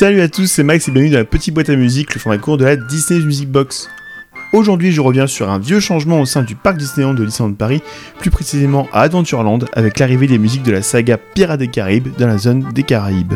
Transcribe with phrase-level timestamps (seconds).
[0.00, 2.38] Salut à tous, c'est Max et bienvenue dans la petite boîte à musique, le format
[2.38, 3.90] court de la Disney Music Box.
[4.54, 7.82] Aujourd'hui, je reviens sur un vieux changement au sein du parc Disneyland de Disneyland Paris,
[8.18, 12.28] plus précisément à Adventureland, avec l'arrivée des musiques de la saga Pirates des Caraïbes dans
[12.28, 13.34] la zone des Caraïbes.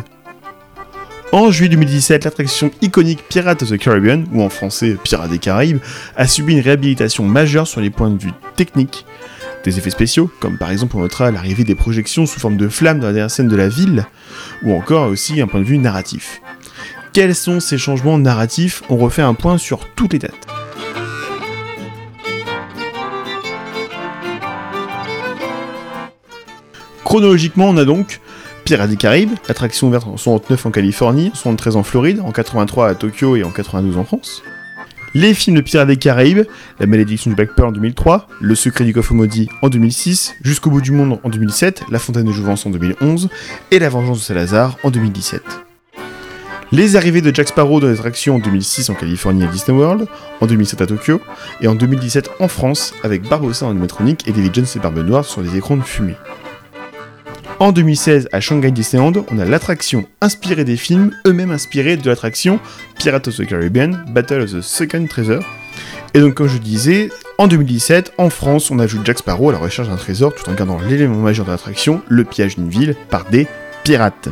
[1.33, 5.81] En juillet 2017, l'attraction iconique Pirates of the Caribbean, ou en français Pirates des Caraïbes,
[6.17, 9.05] a subi une réhabilitation majeure sur les points de vue techniques,
[9.65, 13.01] des effets spéciaux, comme par exemple on notera l'arrivée des projections sous forme de flammes
[13.01, 14.07] dans la dernière scène de la ville,
[14.63, 16.41] ou encore aussi un point de vue narratif.
[17.15, 20.49] Quels sont ces changements narratifs On refait un point sur toutes les dates.
[27.05, 28.21] Chronologiquement, on a donc
[28.65, 32.89] Pirates des Caraïbes, attraction ouverte en 69 en Californie, en 73 en Floride, en 83
[32.89, 34.43] à Tokyo et en 92 en France.
[35.15, 36.43] Les films de Pirates des Caraïbes,
[36.81, 40.71] La malédiction du Black Pearl en 2003, Le secret du coffre maudit en 2006, Jusqu'au
[40.71, 43.29] bout du monde en 2007, La fontaine de Jouvence en 2011
[43.71, 45.64] et La vengeance de Salazar en 2017.
[46.75, 50.09] Les arrivées de Jack Sparrow dans l'attraction en 2006 en Californie à Disney World,
[50.41, 51.21] en 2007 à Tokyo,
[51.61, 55.25] et en 2017 en France avec Barbossa en animatronique et David Jones et Barbe Noire
[55.25, 56.17] sur des écrans de fumée.
[57.61, 62.59] En 2016, à Shanghai Disneyland, on a l'attraction inspirée des films, eux-mêmes inspirés de l'attraction
[62.99, 65.45] Pirates of the Caribbean, Battle of the Second Treasure.
[66.13, 69.59] Et donc, comme je disais, en 2017, en France, on ajoute Jack Sparrow à la
[69.59, 73.27] recherche d'un trésor tout en gardant l'élément majeur de l'attraction, le pillage d'une ville par
[73.31, 73.47] des
[73.85, 74.29] pirates.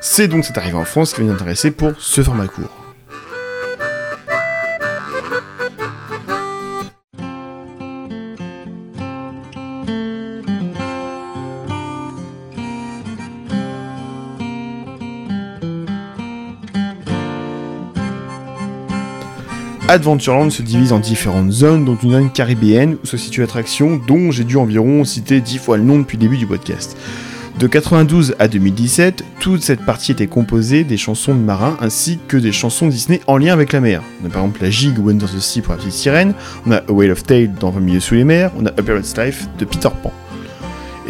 [0.00, 2.70] C'est donc cette arrivée en France qui va nous intéresser pour ce format court.
[19.90, 24.30] Adventureland se divise en différentes zones, dont une zone caribéenne où se situe l'attraction, dont
[24.30, 26.94] j'ai dû environ citer 10 fois le nom depuis le début du podcast.
[27.58, 32.36] De 92 à 2017, toute cette partie était composée des chansons de marins ainsi que
[32.36, 34.00] des chansons Disney en lien avec la mer.
[34.22, 36.34] On a par exemple la Gigue Under the Sea pour la petite sirène,
[36.66, 38.82] on a A Whale of Tale dans 20 milieux sous les mers, on a A
[38.82, 40.12] Pirate's Life de Peter Pan.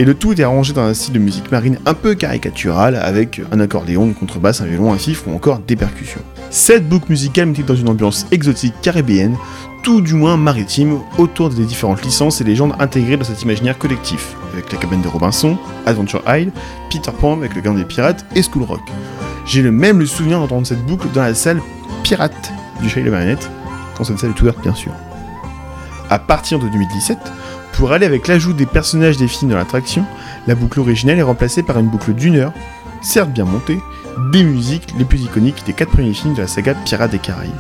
[0.01, 3.43] Et le tout est arrangé dans un style de musique marine un peu caricatural avec
[3.51, 6.21] un accordéon, une contrebasse, un violon, un fifre ou encore des percussions.
[6.51, 9.37] Cette boucle musicale met dans une ambiance exotique caribéenne,
[9.83, 14.37] tout du moins maritime, autour des différentes licences et légendes intégrées dans cet imaginaire collectif,
[14.53, 16.53] avec la cabane de Robinson, Adventure Isle,
[16.91, 18.83] Peter Pan avec le gang des pirates et School Rock.
[19.47, 21.61] J'ai le même souvenir d'entendre cette boucle dans la salle
[22.05, 23.51] Pirate du Chalet de Marionnette,
[23.97, 24.93] quand cette salle est ouverte bien sûr.
[26.09, 27.19] À partir de 2017,
[27.79, 30.05] pour aller avec l'ajout des personnages des films dans l'attraction,
[30.49, 32.53] la boucle originelle est remplacée par une boucle d'une heure,
[33.03, 33.79] certes bien montée,
[34.33, 37.53] des musiques les plus iconiques des quatre premiers films de la saga Pirates des Caraïbes.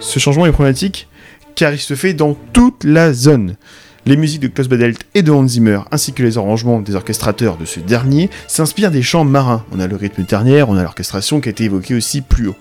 [0.00, 1.08] Ce changement est problématique
[1.54, 3.56] car il se fait dans toute la zone.
[4.04, 7.56] Les musiques de Klaus Badelt et de Hans Zimmer, ainsi que les arrangements des orchestrateurs
[7.56, 9.64] de ce dernier, s'inspirent des chants marins.
[9.70, 12.56] On a le rythme ternaire, on a l'orchestration qui a été évoquée aussi plus haut.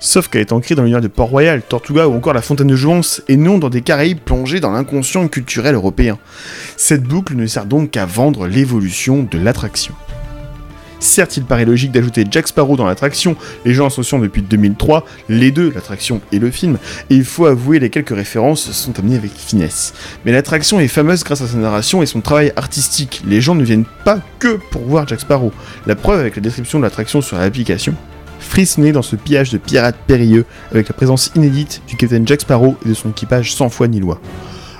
[0.00, 3.22] Sauf qu'elle est ancrée dans l'univers de Port-Royal, Tortuga ou encore la Fontaine de Jouvence,
[3.28, 6.18] et non dans des Caraïbes plongés dans l'inconscient culturel européen.
[6.76, 9.94] Cette boucle ne sert donc qu'à vendre l'évolution de l'attraction.
[11.00, 13.34] Certes, il paraît logique d'ajouter Jack Sparrow dans l'attraction,
[13.64, 16.76] les gens associant depuis 2003 les deux, l'attraction et le film,
[17.08, 19.94] et il faut avouer les quelques références sont amenées avec finesse.
[20.24, 23.64] Mais l'attraction est fameuse grâce à sa narration et son travail artistique, les gens ne
[23.64, 25.52] viennent pas que pour voir Jack Sparrow,
[25.86, 27.94] la preuve avec la description de l'attraction sur l'application.
[28.38, 32.76] Frissonner dans ce pillage de pirates périlleux avec la présence inédite du capitaine Jack Sparrow
[32.84, 34.20] et de son équipage sans foi ni loi.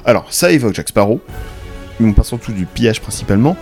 [0.05, 1.21] Alors, ça évoque Jack Sparrow,
[1.99, 3.57] mais on parle surtout du pillage principalement,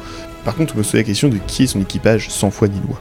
[0.49, 2.69] par contre, on peut se poser la question de qui est son équipage sans foi
[2.69, 2.99] ni loi.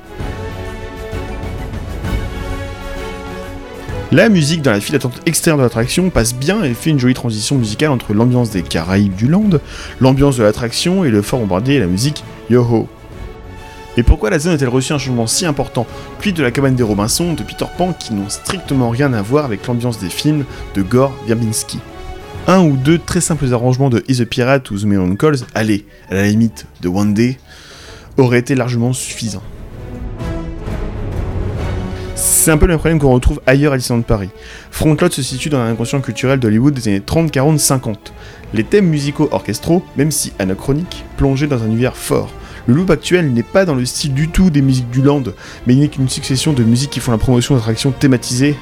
[4.11, 7.14] La musique dans la file d'attente extérieure de l'attraction passe bien et fait une jolie
[7.14, 9.61] transition musicale entre l'ambiance des Caraïbes du Land,
[10.02, 12.90] l'ambiance de l'attraction et le fort bombardé et la musique Yo-Ho.
[13.96, 15.88] Mais pourquoi la zone a-t-elle reçu un changement si important,
[16.20, 19.46] puis de la cabane des Robinson, de Peter Pan, qui n'ont strictement rien à voir
[19.46, 20.44] avec l'ambiance des films
[20.76, 21.79] de Gore Verbinski
[22.47, 25.85] un ou deux très simples arrangements de Is a Pirate ou The Million Calls, allez,
[26.09, 27.38] à la limite de One Day,
[28.16, 29.44] auraient été largement suffisants.
[32.16, 34.29] C'est un peu le même problème qu'on retrouve ailleurs à Disneyland Paris.
[34.72, 38.14] Frontlot se situe dans l'inconscient culturel d'Hollywood des années 30, 40, 50.
[38.53, 42.32] Les thèmes musicaux orchestraux, même si anachroniques, plongeaient dans un univers fort.
[42.66, 45.23] Le loop actuel n'est pas dans le style du tout des musiques du land,
[45.67, 48.55] mais n'est qu'une succession de musiques qui font la promotion d'attractions thématisées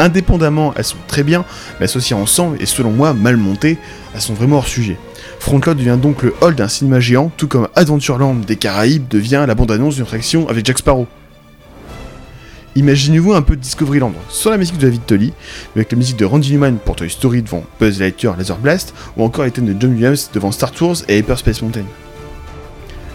[0.00, 1.44] indépendamment, elles sont très bien,
[1.78, 3.78] mais associées ensemble et selon moi mal montées,
[4.14, 4.96] elles sont vraiment hors sujet.
[5.38, 9.54] Frontlot devient donc le hall d'un cinéma géant, tout comme Adventureland des Caraïbes devient la
[9.54, 11.06] bande-annonce d'une attraction avec Jack Sparrow.
[12.76, 15.32] Imaginez-vous un peu Discovery Land, sans la musique de David Tully,
[15.74, 18.94] mais avec la musique de Randy Newman pour Toy Story devant Buzz Lightyear Laser Blast,
[19.16, 21.84] ou encore les thèmes de John Williams devant Star Tours et Hyperspace Mountain.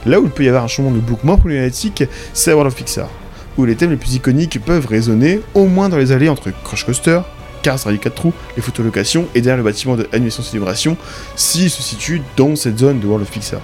[0.06, 2.04] Là où il peut y avoir un changement de boucle moins problématique,
[2.34, 3.10] c'est World of Pixar,
[3.58, 6.86] où les thèmes les plus iconiques peuvent résonner, au moins dans les allées entre Crush
[6.86, 7.22] Coaster,
[7.62, 10.98] Cars Rally 4 trous, les photolocations et derrière le bâtiment de Animation Célébration,
[11.36, 13.62] s'il se situe dans cette zone de World of Pixar.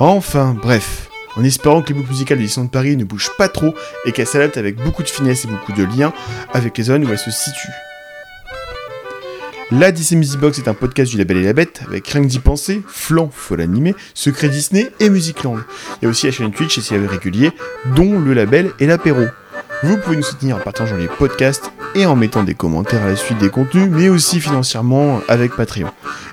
[0.00, 3.48] Enfin, bref, en espérant que les boucles musicales de Disneyland de Paris ne bougent pas
[3.48, 6.12] trop et qu'elles s'adaptent avec beaucoup de finesse et beaucoup de liens
[6.52, 7.68] avec les zones où elles se situent.
[9.70, 12.26] La Disney Music Box est un podcast du label et la bête avec rien que
[12.26, 15.58] d'y penser, Flan, faut l'animer, Secret Disney et Musicland.
[16.00, 17.52] Il y a aussi la chaîne Twitch et ses réguliers,
[17.94, 19.24] dont le label et l'apéro.
[19.82, 23.16] Vous pouvez nous soutenir en partageant les podcasts et en mettant des commentaires à la
[23.16, 25.90] suite des contenus, mais aussi financièrement avec Patreon.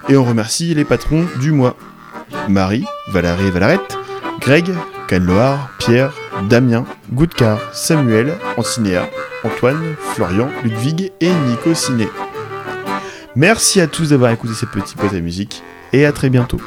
[0.08, 1.76] Et on remercie les patrons du mois.
[2.48, 3.95] Marie, Valérie et Valarette,
[4.46, 4.76] Greg,
[5.08, 6.14] Canloar, Pierre,
[6.48, 9.10] Damien, Goudcar, Samuel, Ancinéa,
[9.44, 12.08] Antoine, Florian, Ludwig et Nico Ciné.
[13.36, 15.64] Merci à tous d'avoir écouté ces petits potes à musique
[15.94, 16.62] et à très bientôt.